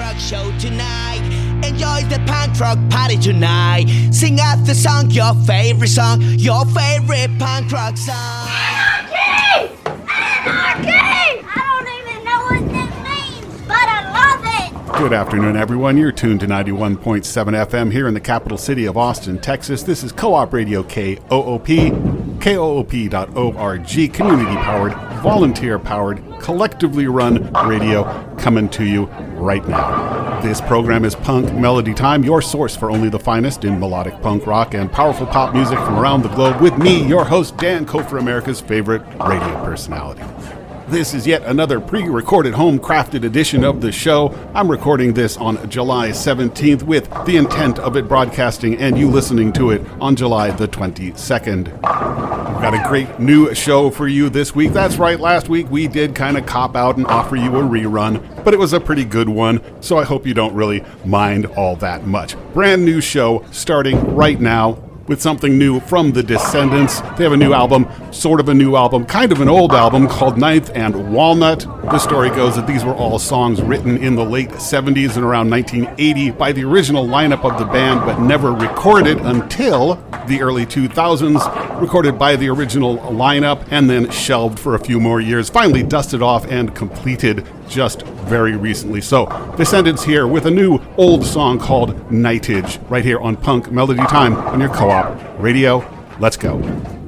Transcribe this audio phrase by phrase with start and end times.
[0.00, 1.20] Rock show tonight.
[1.62, 3.84] Enjoy the punk rock party tonight.
[4.10, 8.48] Sing out the song, your favorite song, your favorite punk rock song.
[8.48, 9.76] Anarchy!
[9.84, 11.44] Anarchy!
[11.44, 12.94] I don't even know what this
[13.44, 14.42] means, but I love
[14.96, 14.98] it!
[14.98, 15.98] Good afternoon, everyone.
[15.98, 19.82] You're tuned to 91.7 FM here in the capital city of Austin, Texas.
[19.82, 21.68] This is Co op Radio KOOP,
[22.40, 28.04] KOOP.org, community powered, volunteer powered, collectively run radio
[28.38, 30.40] coming to you right now.
[30.40, 34.46] This program is Punk Melody Time, your source for only the finest in melodic punk
[34.46, 38.18] rock and powerful pop music from around the globe, with me, your host, Dan Kofer,
[38.18, 40.22] America's favorite radio personality.
[40.88, 44.34] This is yet another pre recorded home crafted edition of the show.
[44.54, 49.52] I'm recording this on July 17th with the intent of it broadcasting and you listening
[49.52, 52.39] to it on July the 22nd.
[52.60, 54.72] Got a great new show for you this week.
[54.72, 58.44] That's right, last week we did kind of cop out and offer you a rerun,
[58.44, 61.74] but it was a pretty good one, so I hope you don't really mind all
[61.76, 62.36] that much.
[62.52, 67.00] Brand new show starting right now with something new from the Descendents.
[67.18, 70.06] They have a new album, sort of a new album, kind of an old album
[70.06, 71.66] called Ninth and Walnut.
[71.82, 75.50] The story goes that these were all songs written in the late 70s and around
[75.50, 79.96] 1980 by the original lineup of the band, but never recorded until
[80.28, 81.80] the early 2000s.
[81.80, 85.50] Recorded by the original lineup and then shelved for a few more years.
[85.50, 89.00] Finally dusted off and completed just very recently.
[89.00, 89.26] So,
[89.56, 94.36] Descendents here with a new old song called Nightage, right here on Punk Melody Time
[94.36, 94.99] on your co op
[95.38, 95.84] radio.
[96.18, 96.99] Let's go.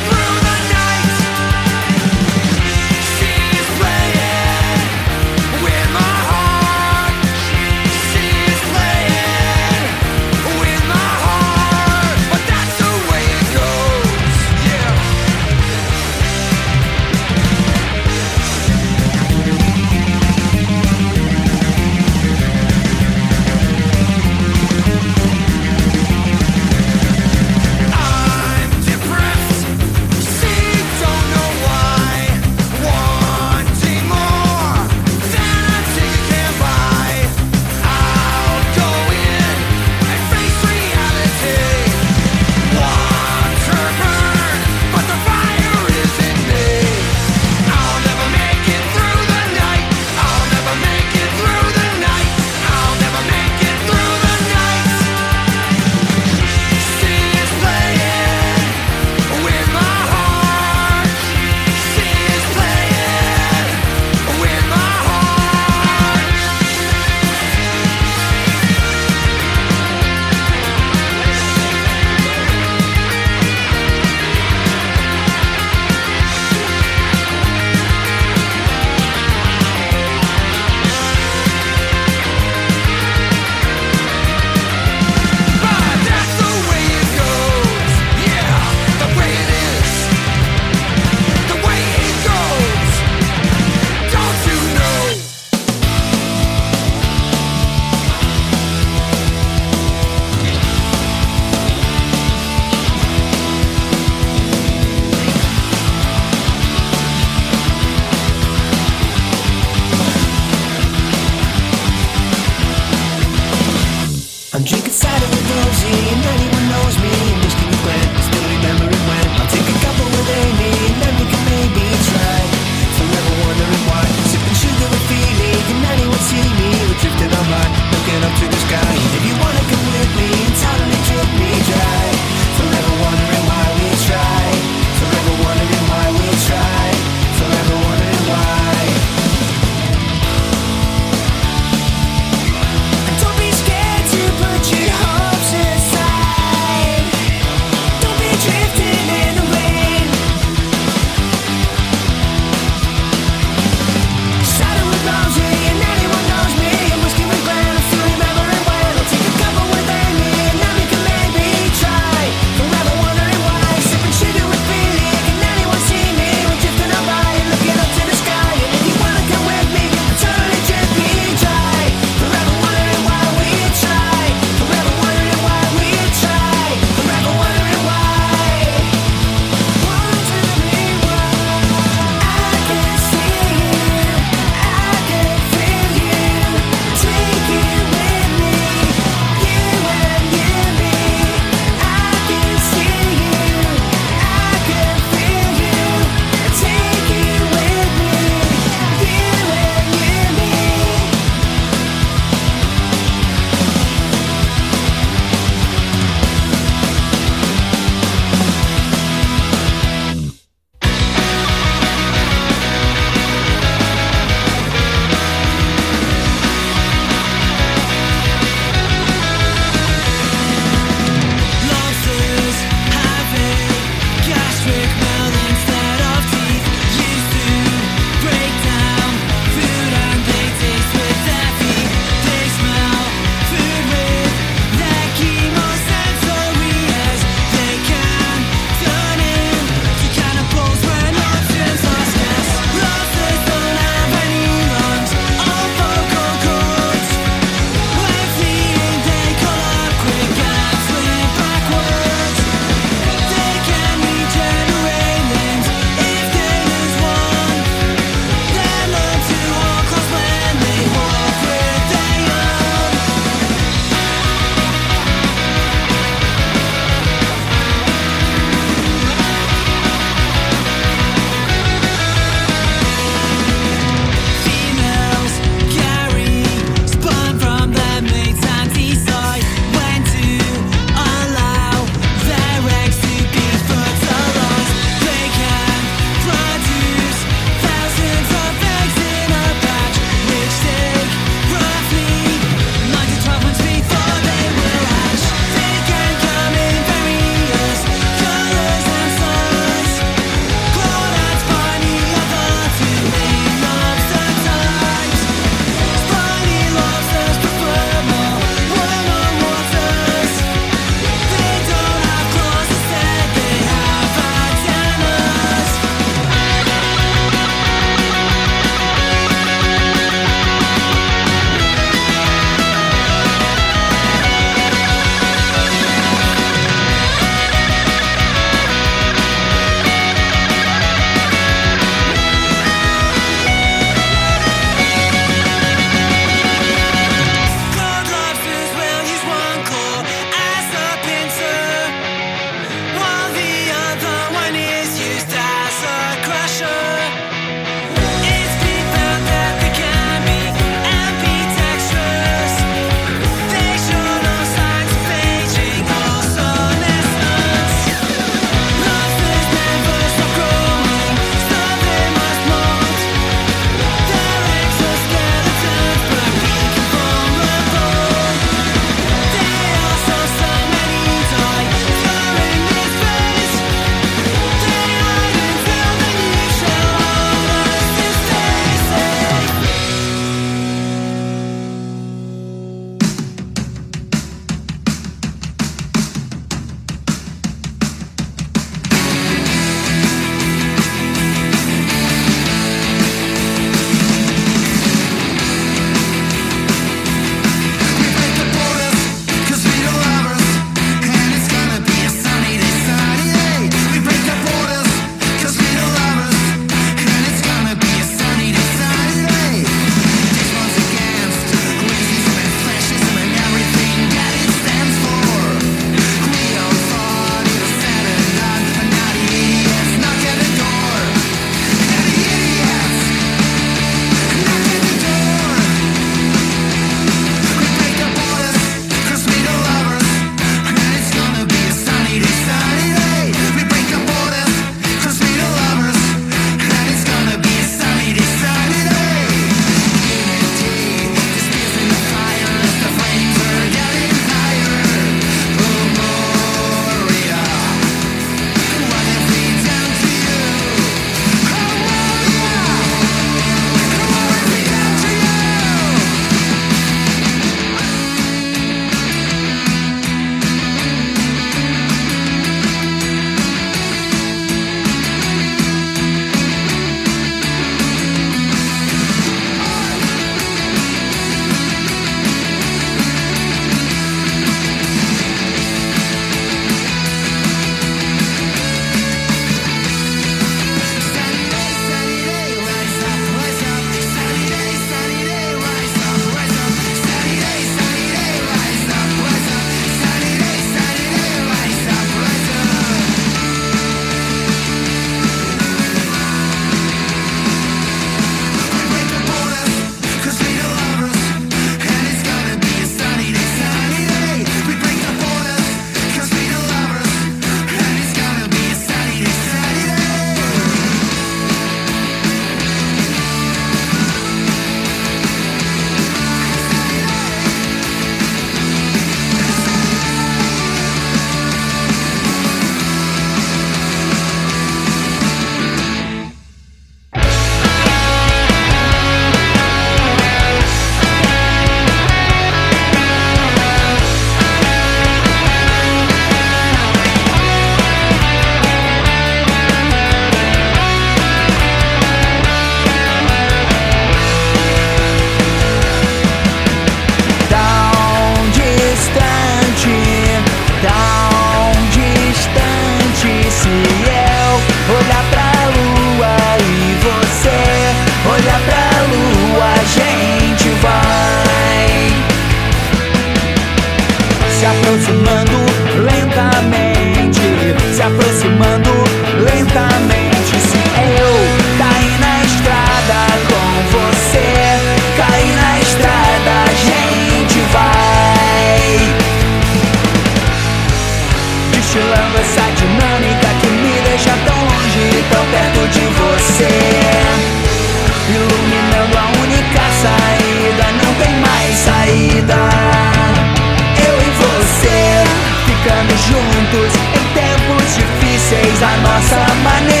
[598.81, 600.00] bersama-sama nih.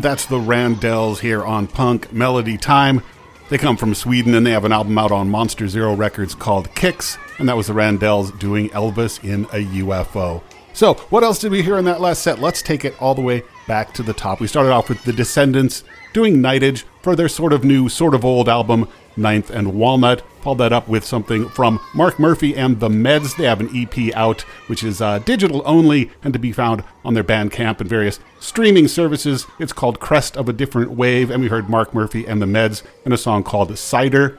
[0.00, 3.02] And that's the Randells here on Punk Melody Time.
[3.50, 6.74] They come from Sweden and they have an album out on Monster Zero Records called
[6.74, 7.18] Kicks.
[7.38, 10.42] And that was the Randells doing Elvis in a UFO.
[10.72, 12.38] So, what else did we hear in that last set?
[12.38, 14.40] Let's take it all the way back to the top.
[14.40, 15.84] We started off with The Descendents
[16.14, 20.22] doing Nightage for their sort of new, sort of old album, Ninth and Walnut.
[20.42, 23.36] Followed that up with something from Mark Murphy and the Meds.
[23.36, 27.12] They have an EP out, which is uh, digital only and to be found on
[27.14, 29.46] their Bandcamp and various streaming services.
[29.58, 32.82] It's called Crest of a Different Wave, and we heard Mark Murphy and the Meds
[33.04, 34.38] in a song called Cider.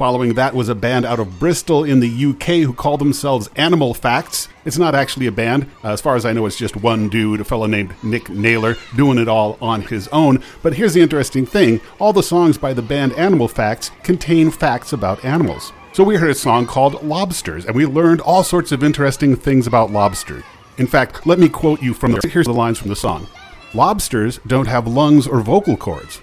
[0.00, 3.92] Following that was a band out of Bristol in the UK who call themselves Animal
[3.92, 4.48] Facts.
[4.64, 5.70] It's not actually a band.
[5.84, 8.78] Uh, as far as I know, it's just one dude, a fellow named Nick Naylor,
[8.96, 10.42] doing it all on his own.
[10.62, 14.94] But here's the interesting thing all the songs by the band Animal Facts contain facts
[14.94, 15.70] about animals.
[15.92, 19.66] So we heard a song called Lobsters, and we learned all sorts of interesting things
[19.66, 20.44] about lobsters.
[20.78, 22.26] In fact, let me quote you from the.
[22.26, 23.26] Here's the lines from the song
[23.74, 26.22] Lobsters don't have lungs or vocal cords.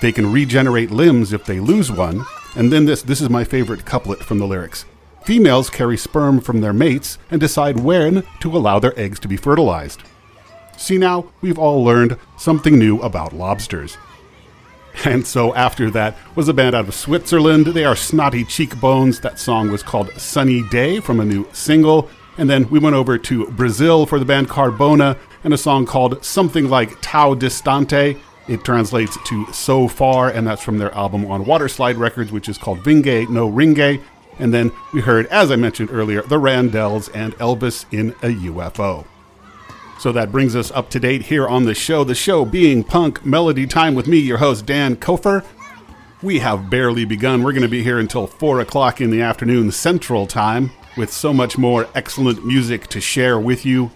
[0.00, 2.24] They can regenerate limbs if they lose one.
[2.56, 4.84] And then this this is my favorite couplet from the lyrics.
[5.24, 9.36] Females carry sperm from their mates and decide when to allow their eggs to be
[9.36, 10.02] fertilized.
[10.76, 13.98] See now, we've all learned something new about lobsters.
[15.04, 17.66] And so after that was a band out of Switzerland.
[17.66, 19.20] They are Snotty Cheekbones.
[19.20, 22.10] That song was called Sunny Day from a new single.
[22.38, 26.24] And then we went over to Brazil for the band Carbona and a song called
[26.24, 28.18] something like Tão Distante.
[28.50, 32.58] It translates to So Far, and that's from their album on Waterslide Records, which is
[32.58, 34.00] called Vinge No Ringe.
[34.40, 39.06] And then we heard, as I mentioned earlier, the Randells and Elvis in a UFO.
[40.00, 42.02] So that brings us up to date here on the show.
[42.02, 45.44] The show being Punk Melody Time with me, your host, Dan Kofer.
[46.20, 47.44] We have barely begun.
[47.44, 51.32] We're going to be here until 4 o'clock in the afternoon Central Time with so
[51.32, 53.92] much more excellent music to share with you.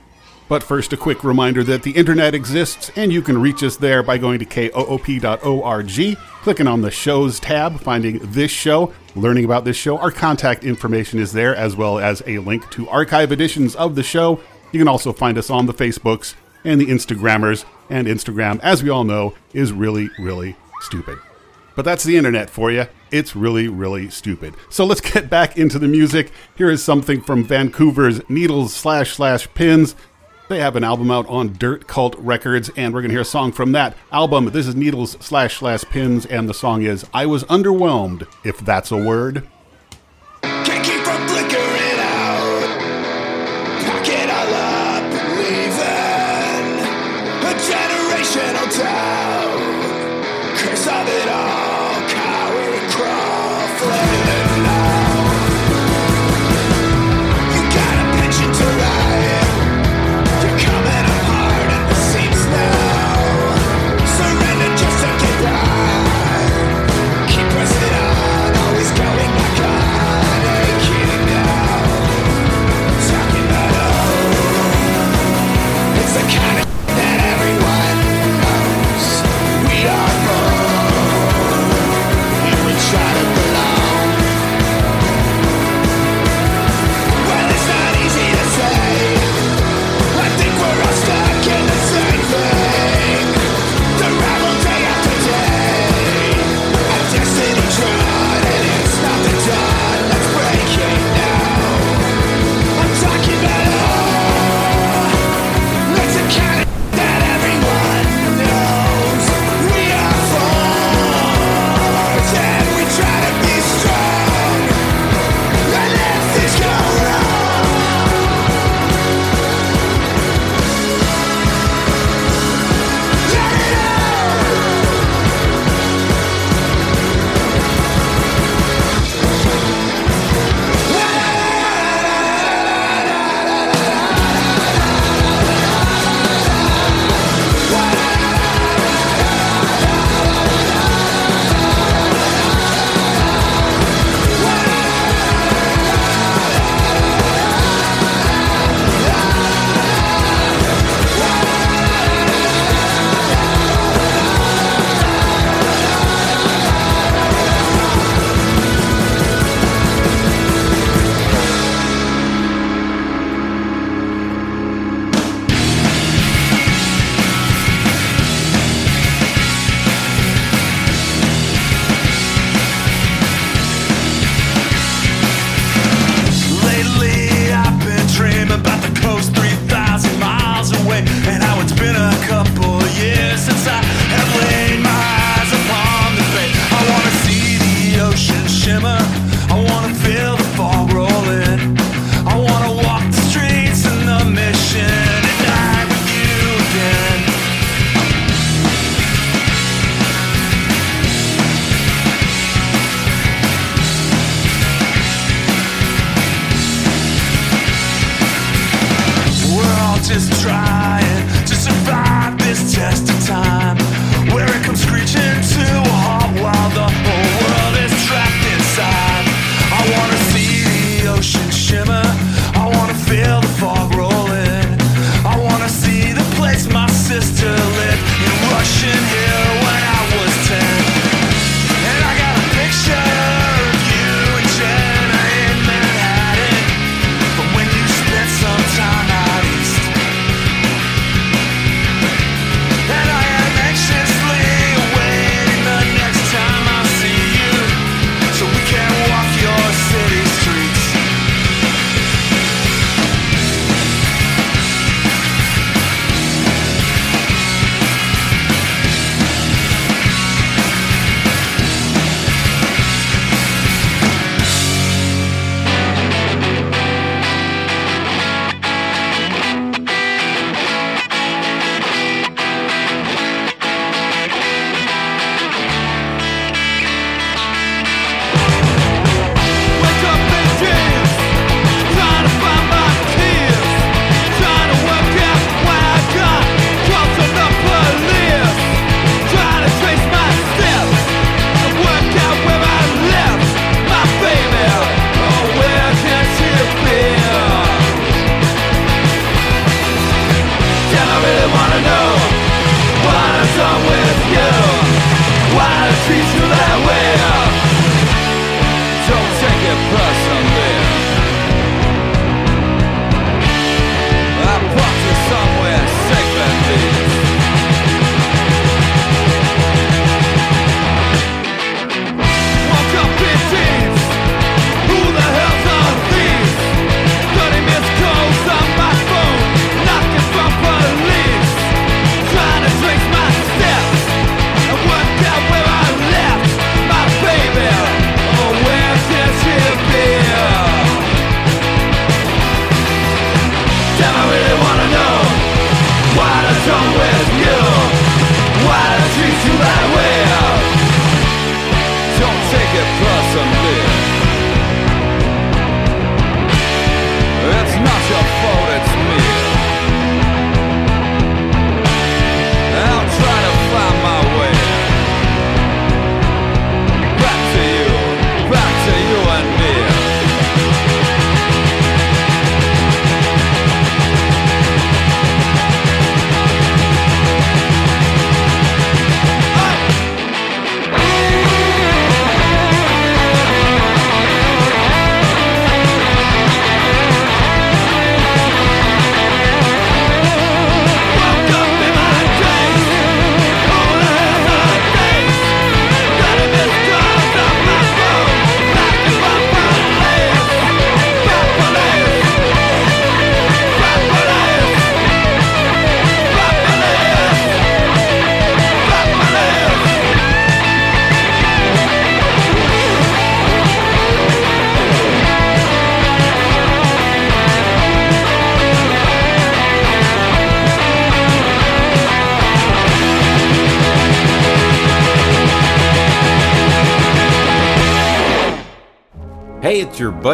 [0.49, 4.03] But first, a quick reminder that the internet exists and you can reach us there
[4.03, 9.77] by going to koop.org, clicking on the shows tab, finding this show, learning about this
[9.77, 9.97] show.
[9.99, 14.03] Our contact information is there, as well as a link to archive editions of the
[14.03, 14.41] show.
[14.71, 18.91] You can also find us on the Facebooks and the Instagrammers, and Instagram, as we
[18.91, 21.19] all know, is really, really stupid.
[21.77, 22.87] But that's the internet for you.
[23.11, 24.55] It's really, really stupid.
[24.71, 26.33] So let's get back into the music.
[26.57, 29.95] Here is something from Vancouver's Needles slash slash Pins.
[30.47, 33.25] They have an album out on Dirt Cult Records, and we're going to hear a
[33.25, 34.51] song from that album.
[34.51, 38.93] This is Needles slash slash Pins, and the song is I Was Underwhelmed, if that's
[38.93, 39.49] a word.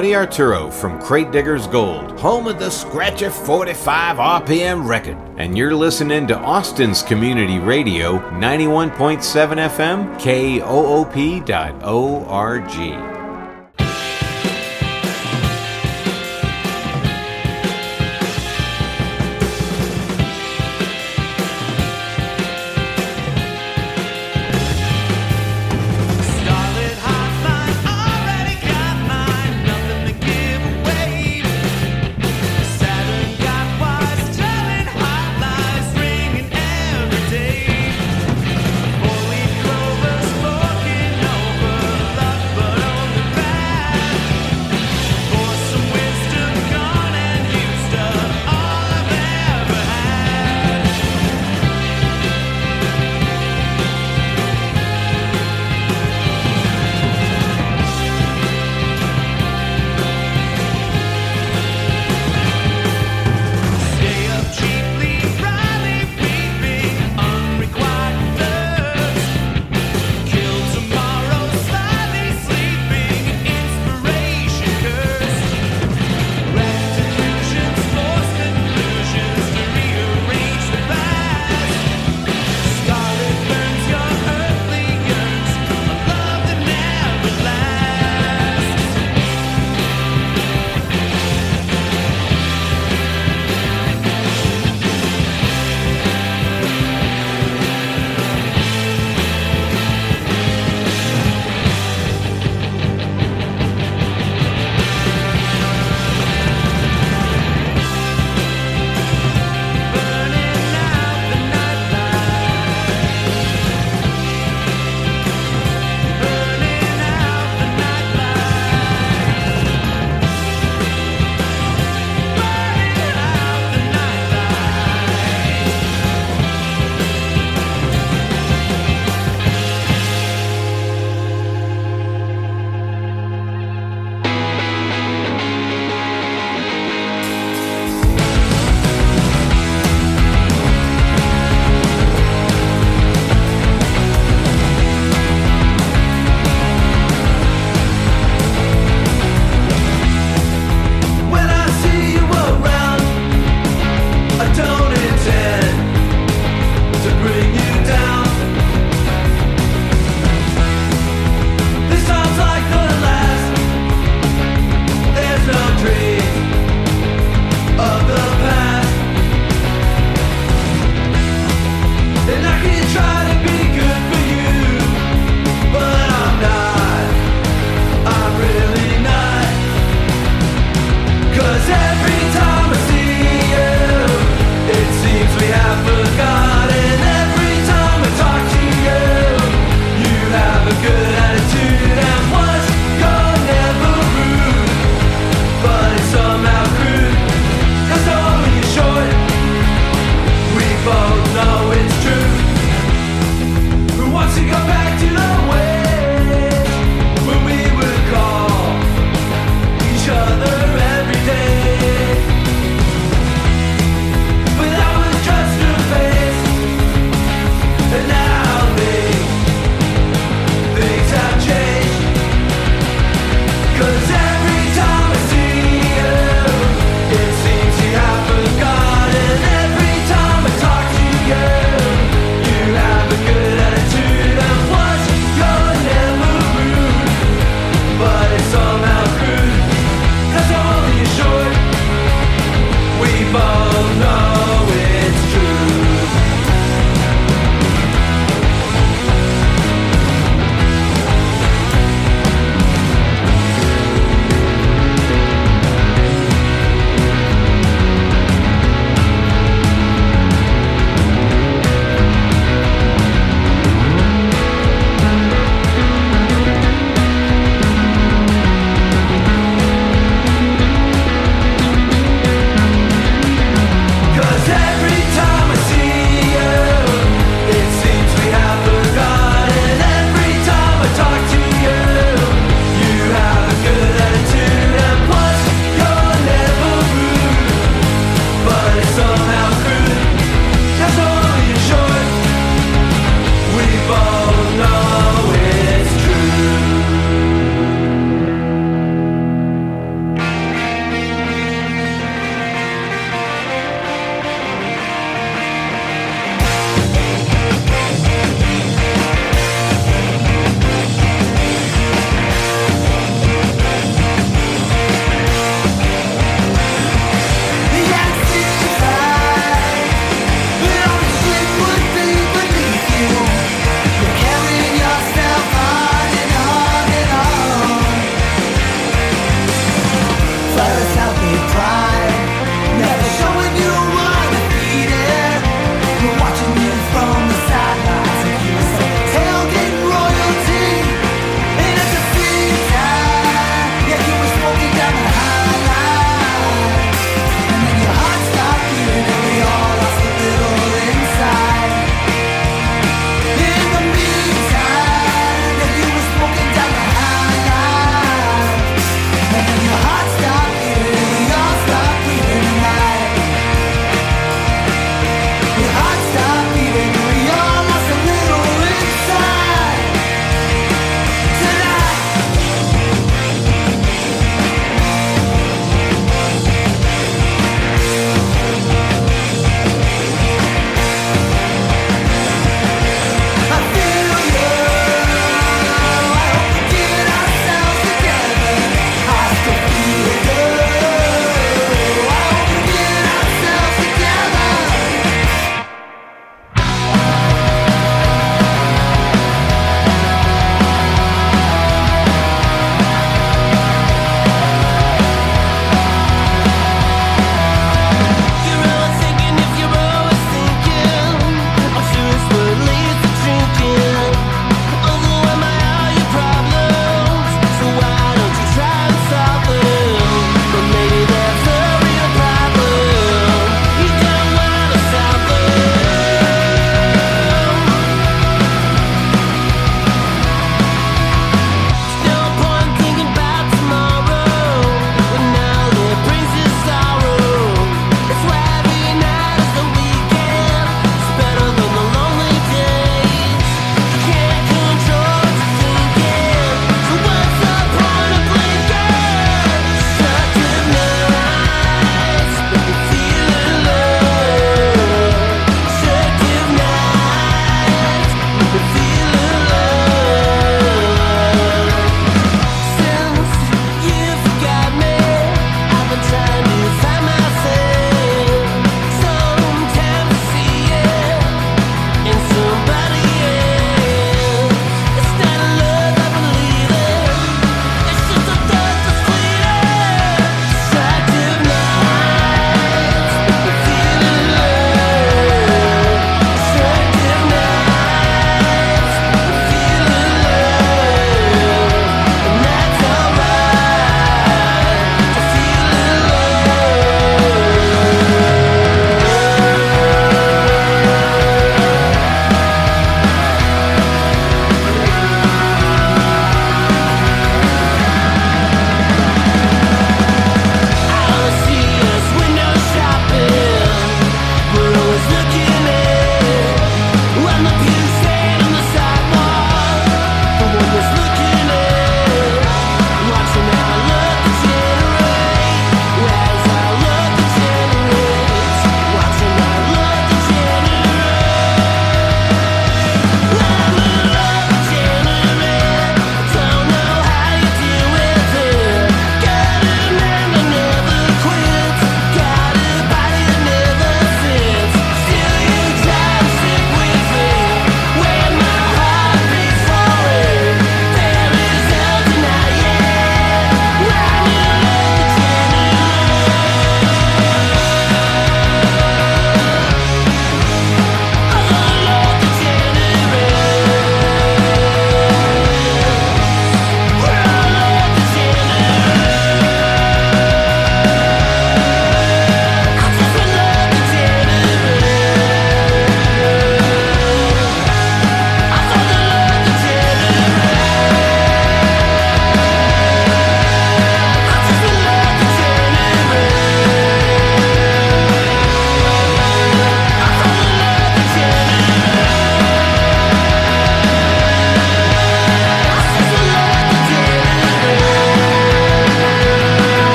[0.00, 5.18] Buddy Arturo from Crate Diggers Gold, home of the Scratcher 45 RPM record.
[5.36, 9.20] And you're listening to Austin's Community Radio, 91.7
[9.68, 11.50] FM, KOOP.org.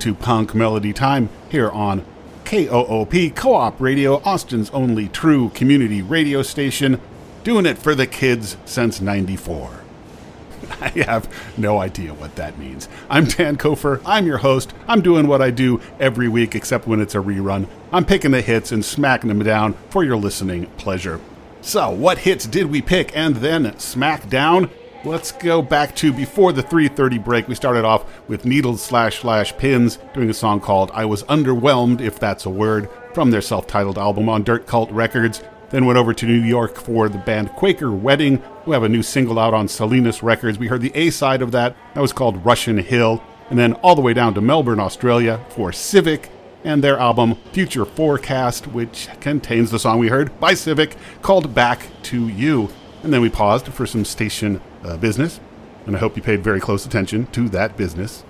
[0.00, 2.06] to Punk Melody Time here on
[2.46, 6.98] KOOP Co op Radio, Austin's only true community radio station,
[7.44, 9.82] doing it for the kids since 94.
[10.80, 11.28] I have
[11.58, 12.88] no idea what that means.
[13.10, 14.00] I'm Dan Kofer.
[14.06, 14.72] I'm your host.
[14.88, 17.68] I'm doing what I do every week, except when it's a rerun.
[17.92, 21.20] I'm picking the hits and smacking them down for your listening pleasure.
[21.60, 24.70] So, what hits did we pick and then smack down?
[25.02, 27.48] Let's go back to before the 3:30 break.
[27.48, 32.02] We started off with Needles slash slash Pins doing a song called "I Was Underwhelmed,"
[32.02, 35.42] if that's a word, from their self-titled album on Dirt Cult Records.
[35.70, 39.02] Then went over to New York for the band Quaker Wedding, who have a new
[39.02, 40.58] single out on Salinas Records.
[40.58, 41.76] We heard the A side of that.
[41.94, 43.22] That was called Russian Hill.
[43.48, 46.28] And then all the way down to Melbourne, Australia for Civic
[46.62, 51.86] and their album Future Forecast, which contains the song we heard by Civic called Back
[52.02, 52.68] to You.
[53.02, 55.40] And then we paused for some station uh, business,
[55.86, 58.24] and I hope you paid very close attention to that business.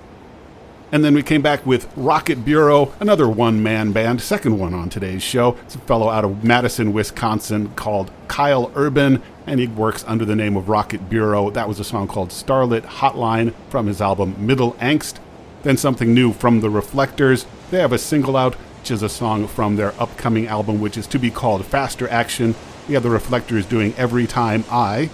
[0.92, 4.88] And then we came back with Rocket Bureau, another one man band, second one on
[4.88, 5.56] today's show.
[5.64, 10.34] It's a fellow out of Madison, Wisconsin called Kyle Urban, and he works under the
[10.34, 11.50] name of Rocket Bureau.
[11.50, 15.18] That was a song called Starlit Hotline from his album Middle Angst.
[15.62, 17.46] Then something new from the Reflectors.
[17.70, 21.06] They have a single out, which is a song from their upcoming album, which is
[21.08, 22.56] to be called Faster Action.
[22.94, 25.10] Have the Reflectors doing Every Time I.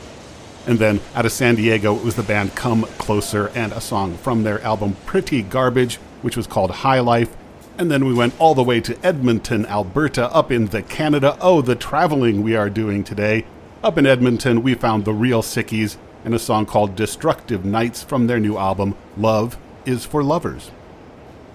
[0.66, 4.16] And then out of San Diego, it was the band Come Closer and a song
[4.16, 7.36] from their album Pretty Garbage, which was called High Life.
[7.78, 11.36] And then we went all the way to Edmonton, Alberta, up in the Canada.
[11.40, 13.44] Oh, the traveling we are doing today.
[13.84, 18.26] Up in Edmonton, we found the Real Sickies and a song called Destructive Nights from
[18.26, 20.72] their new album, Love is for Lovers.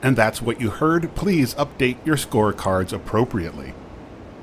[0.01, 1.13] And that's what you heard.
[1.13, 3.73] Please update your scorecards appropriately.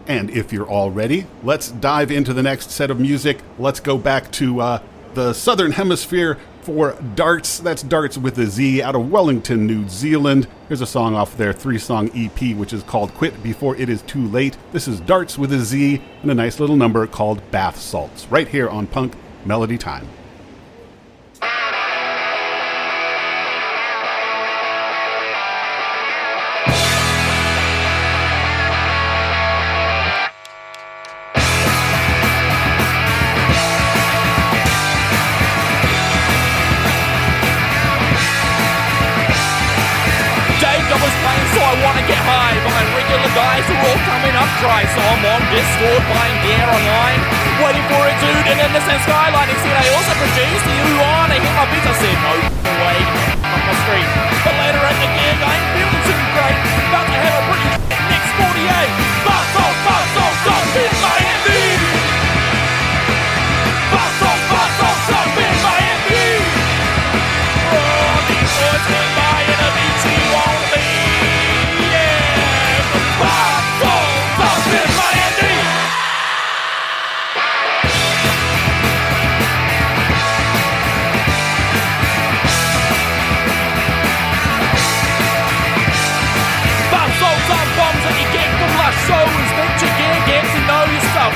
[0.09, 3.39] And if you're all ready, let's dive into the next set of music.
[3.59, 4.83] Let's go back to uh,
[5.13, 7.59] the Southern Hemisphere for Dartz.
[7.59, 10.49] That's Dartz with a Z out of Wellington, New Zealand.
[10.67, 14.01] Here's a song off their three song EP, which is called Quit Before It Is
[14.03, 14.57] Too Late.
[14.73, 18.49] This is Dartz with a Z and a nice little number called Bath Salts, right
[18.49, 19.13] here on Punk
[19.45, 20.07] Melody Time.
[44.87, 47.18] I'm on Discord buying gear online.
[47.59, 49.51] Waiting for a dude in innocent skyline.
[49.51, 51.35] He said I also produce the on.
[51.35, 52.33] I hit my beats, I said no
[52.79, 52.99] way,
[53.43, 54.07] up my street.
[54.47, 56.59] But later at the gig, I ain't feeling too great.
[56.95, 57.38] About to have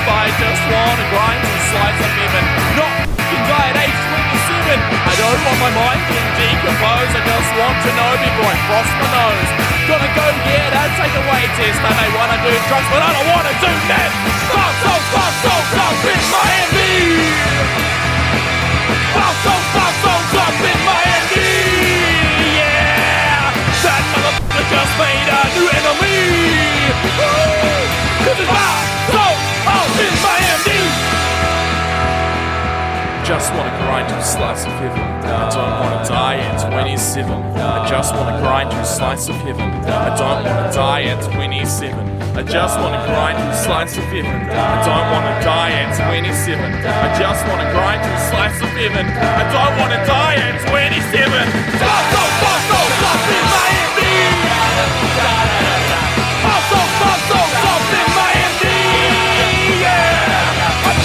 [0.03, 0.15] stuff.
[0.19, 2.43] I just wanna grind some slice of heaven.
[2.75, 2.91] Not
[3.47, 3.99] die at age
[4.47, 4.79] 27.
[4.79, 7.11] I don't want my mind to decompose.
[7.11, 9.49] I just want to know before I cross my nose.
[9.87, 11.79] Gonna go get a takeaway test.
[11.83, 14.09] I may wanna do drugs, but I don't wanna do that.
[14.51, 16.95] Buzzos, buzzos up in Miami.
[19.15, 21.51] Buzzos, buzzos up in Miami.
[22.59, 23.51] Yeah,
[23.83, 26.21] that motherfucker just made a new enemy.
[27.17, 27.83] Woo!
[28.23, 30.79] This is Buzzos up in Miami.
[33.23, 34.99] Just wanna grind you a slice of heaven.
[34.99, 37.31] I don't wanna die at 27.
[37.55, 39.71] I just wanna grind you a slice of heaven.
[39.87, 41.95] I don't wanna die at 27.
[42.35, 44.49] I just wanna grind you a slice of heaven.
[44.51, 46.73] I don't wanna die at 27.
[46.83, 49.07] I just wanna grind you a slice of heaven.
[49.07, 51.47] I don't wanna die at 27.
[51.79, 55.62] Buzzos, buzzos up in Miami.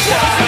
[0.09, 0.39] Dave.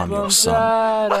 [0.00, 1.10] I'm your son.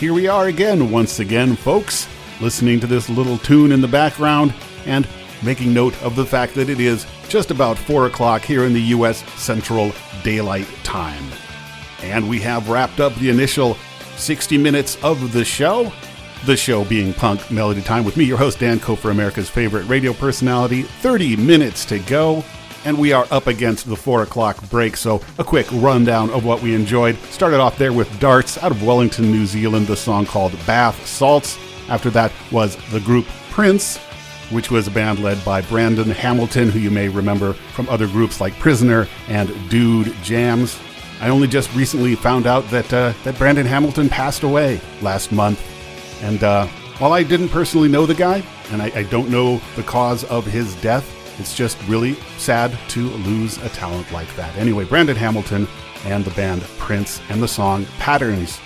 [0.00, 2.08] here we are again, once again, folks,
[2.40, 4.54] listening to this little tune in the background
[4.86, 5.06] and
[5.42, 8.80] making note of the fact that it is just about 4 o'clock here in the
[8.80, 9.22] U.S.
[9.38, 9.92] Central
[10.22, 11.22] Daylight Time.
[12.02, 13.74] And we have wrapped up the initial
[14.16, 15.92] 60 minutes of the show.
[16.46, 20.14] The show being Punk Melody Time with me, your host, Dan Kofer, America's favorite radio
[20.14, 20.84] personality.
[20.84, 22.42] 30 minutes to go
[22.84, 24.96] and we are up against the four o'clock break.
[24.96, 27.16] So, a quick rundown of what we enjoyed.
[27.30, 31.58] Started off there with Dartz out of Wellington, New Zealand, the song called Bath Salts.
[31.88, 33.98] After that was the group Prince,
[34.50, 38.40] which was a band led by Brandon Hamilton, who you may remember from other groups
[38.40, 40.78] like Prisoner and Dude Jams.
[41.20, 45.60] I only just recently found out that uh, that Brandon Hamilton passed away last month,
[46.22, 46.66] and uh,
[46.98, 50.46] while I didn't personally know the guy, and I, I don't know the cause of
[50.46, 54.54] his death, it's just really sad to lose a talent like that.
[54.56, 55.66] Anyway, Brandon Hamilton
[56.04, 58.60] and the band Prince and the song Patterns.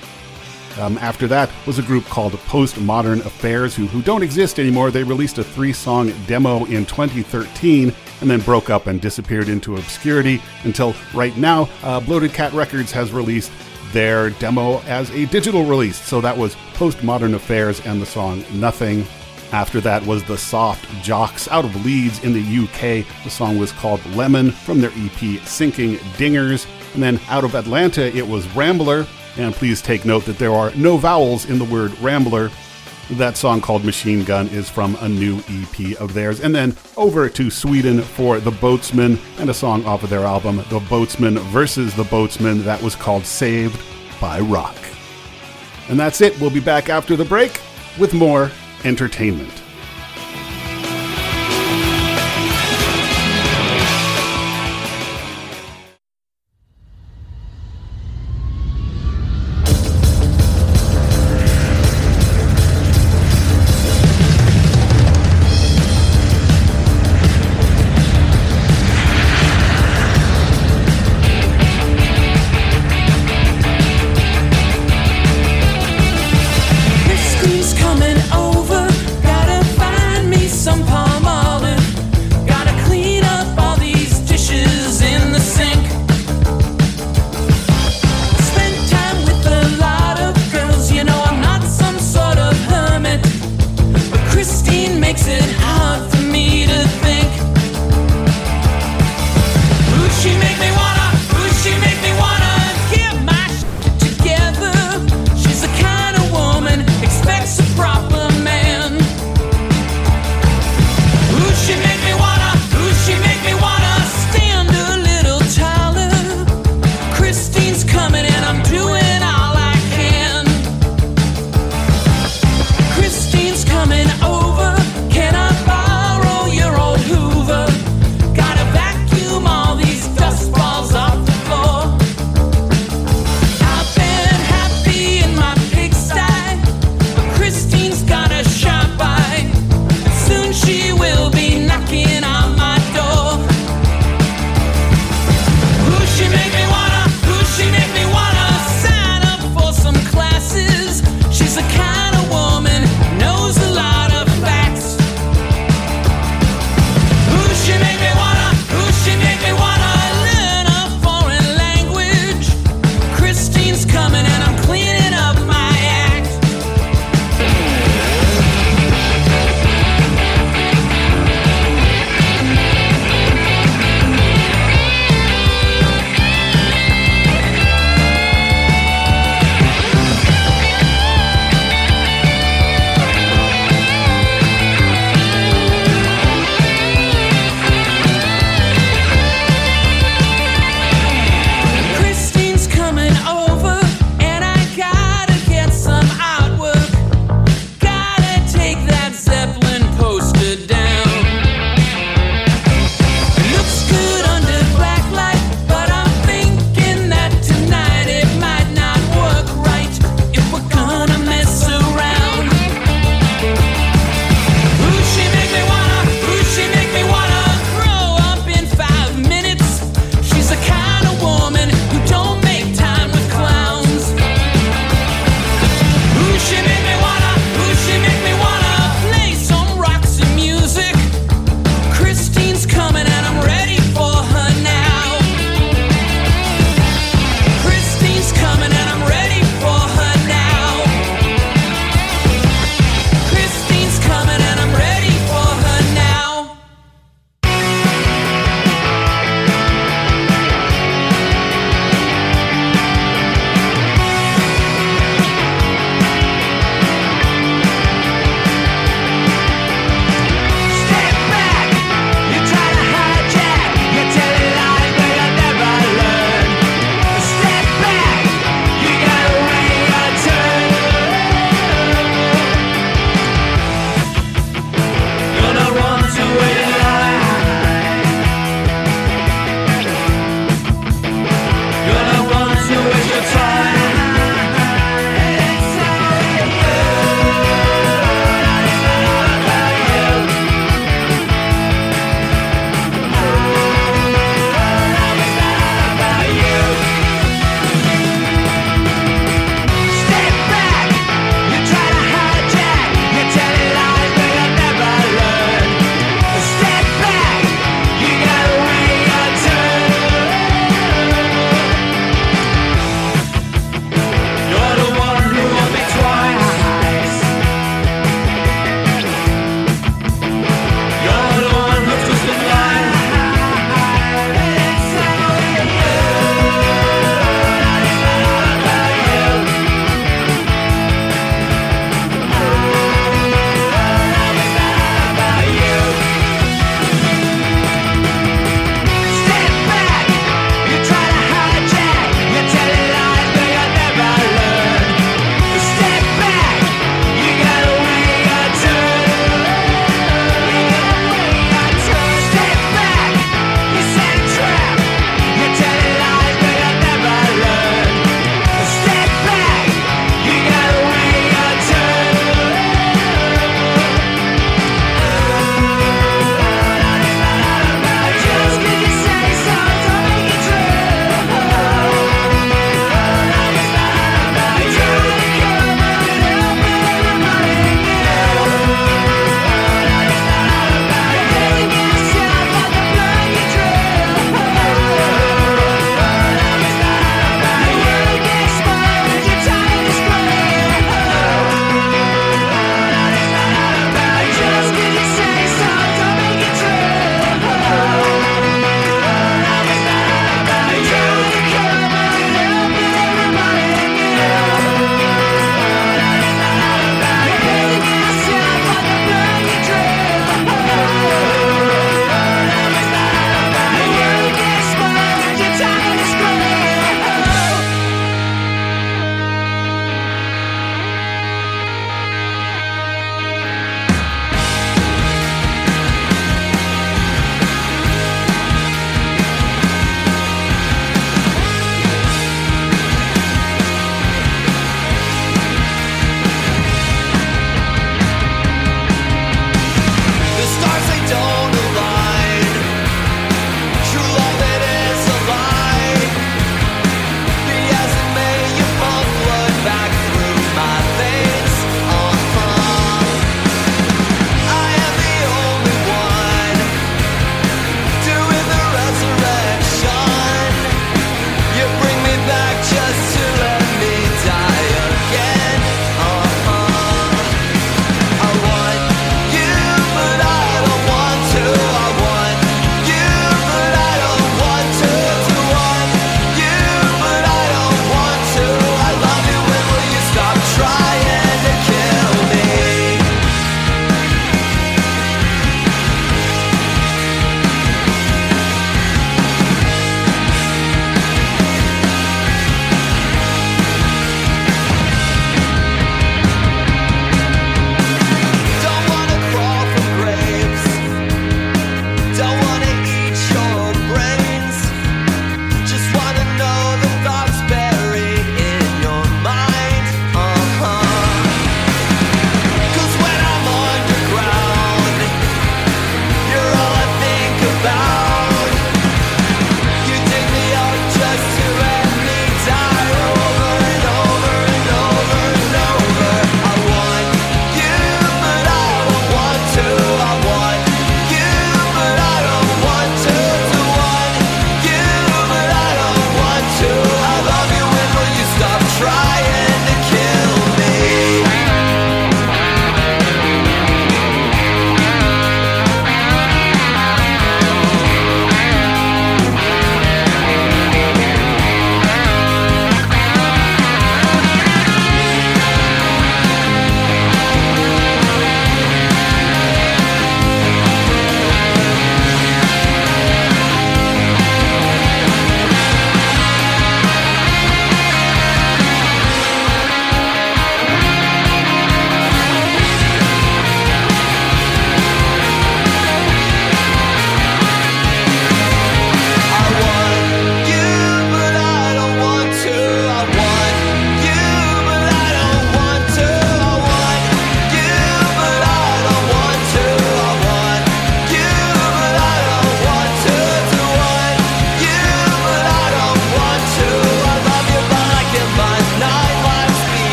[0.78, 4.90] Um, after that was a group called Postmodern Affairs, who, who don't exist anymore.
[4.90, 9.76] They released a three song demo in 2013 and then broke up and disappeared into
[9.76, 13.52] obscurity until right now, uh, Bloated Cat Records has released
[13.92, 16.00] their demo as a digital release.
[16.00, 19.06] So that was Postmodern Affairs and the song Nothing.
[19.54, 23.06] After that was the Soft Jocks out of Leeds in the UK.
[23.22, 26.66] The song was called Lemon from their EP Sinking Dingers.
[26.94, 29.06] And then out of Atlanta, it was RMBLR.
[29.38, 32.50] And please take note that there are no vowels in the word RMBLR.
[33.16, 36.40] That song called Machine Gun is from a new EP of theirs.
[36.40, 40.56] And then over to Sweden for The Boatsmen and a song off of their album,
[40.68, 43.80] The Boatsman versus the Boatsman, that was called Saved
[44.20, 44.76] by Rock.
[45.88, 46.40] And that's it.
[46.40, 47.60] We'll be back after the break
[48.00, 48.50] with more
[48.84, 49.63] entertainment.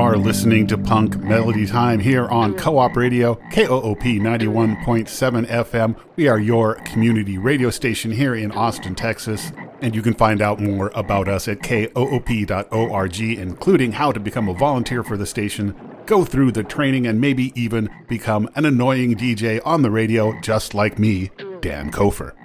[0.00, 5.94] Are listening to Punk Melody Time here on Co op Radio, KOOP 91.7 FM.
[6.16, 9.52] We are your community radio station here in Austin, Texas.
[9.82, 14.54] And you can find out more about us at koop.org, including how to become a
[14.54, 19.60] volunteer for the station, go through the training, and maybe even become an annoying DJ
[19.66, 22.39] on the radio, just like me, Dan Kofer.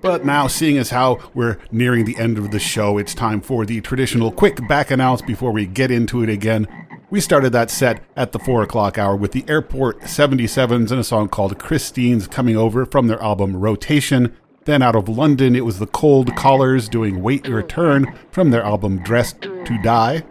[0.00, 3.66] But now, seeing as how we're nearing the end of the show, it's time for
[3.66, 6.68] the traditional quick back announce before we get into it again.
[7.10, 11.04] We started that set at the 4 o'clock hour with the Airport 77s and a
[11.04, 14.36] song called Christine's Coming Over from their album Rotation.
[14.66, 18.62] Then out of London, it was the Cold Collars doing Wait Your Turn from their
[18.62, 20.22] album Dressed to Die.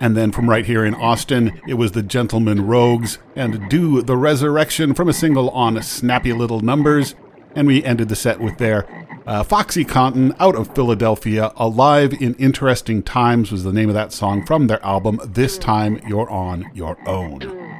[0.00, 4.16] And then from right here in Austin, it was the Gentlemen Rogues and Do the
[4.16, 7.14] Resurrection from a single on Snappy Little Numbers.
[7.54, 8.86] And we ended the set with their
[9.26, 11.52] uh, Foxy Cotton out of Philadelphia.
[11.56, 16.00] Alive in Interesting Times was the name of that song from their album This Time
[16.06, 17.70] You're On Your Own.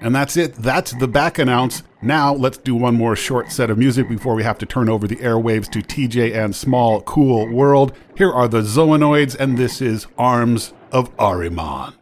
[0.00, 0.54] And that's it.
[0.56, 1.84] That's the back announce.
[2.02, 5.06] Now let's do one more short set of music before we have to turn over
[5.06, 7.92] the airwaves to TJ and Small Cool World.
[8.16, 11.94] Here are the Zoonoids, and this is Arms of Ariman.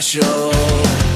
[0.00, 1.13] Special.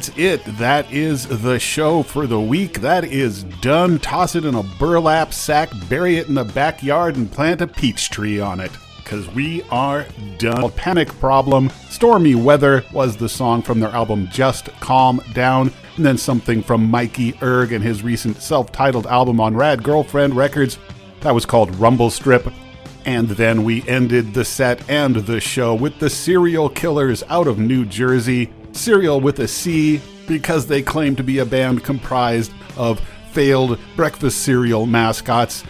[0.00, 0.42] That's it.
[0.56, 2.80] That is the show for the week.
[2.80, 3.98] That is done.
[3.98, 8.08] Toss it in a burlap sack, bury it in the backyard, and plant a peach
[8.08, 8.70] tree on it.
[8.96, 10.06] Because we are
[10.38, 10.70] done.
[10.70, 15.70] Panic Problem, Stormy Weather was the song from their album Just Calm Down.
[15.96, 20.34] And then something from Mikey Erg and his recent self titled album on Rad Girlfriend
[20.34, 20.78] Records.
[21.20, 22.50] That was called Rumble Strip.
[23.04, 27.58] And then we ended the set and the show with the Cereal Killers out of
[27.58, 28.50] New Jersey.
[28.80, 32.98] Cereal with a C because they claim to be a band comprised of
[33.30, 35.64] failed breakfast cereal mascots.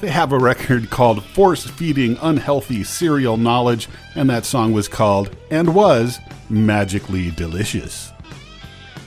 [0.00, 5.36] They have a record called Force Feeding Unhealthy Cereal Knowledge, and that song was called
[5.50, 6.18] and was
[6.48, 8.10] Magically Delicious.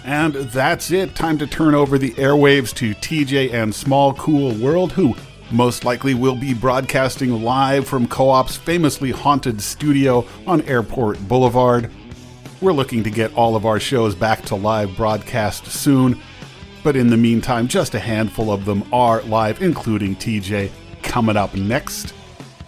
[0.04, 1.16] And that's it.
[1.16, 5.16] Time to turn over the airwaves to TJ and Small Cool World, who
[5.50, 11.90] most likely will be broadcasting live from Co op's famously haunted studio on Airport Boulevard.
[12.62, 16.20] We're looking to get all of our shows back to live broadcast soon,
[16.84, 20.70] but in the meantime, just a handful of them are live, including TJ
[21.02, 22.14] coming up next.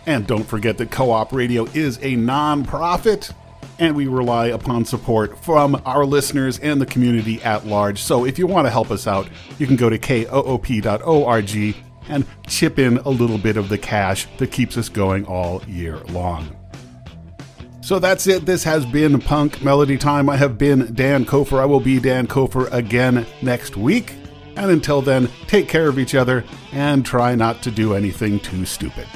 [0.06, 3.32] And don't forget that Co op Radio is a non profit,
[3.80, 8.02] and we rely upon support from our listeners and the community at large.
[8.02, 9.28] So if you want to help us out,
[9.60, 11.76] you can go to koop.org
[12.08, 15.98] and chip in a little bit of the cash that keeps us going all year
[16.06, 16.61] long.
[17.82, 18.46] So that's it.
[18.46, 20.30] This has been Punk Melody Time.
[20.30, 21.60] I have been Dan Kofer.
[21.60, 24.14] I will be Dan Kofer again next week.
[24.56, 28.66] And until then, take care of each other and try not to do anything too
[28.66, 29.08] stupid.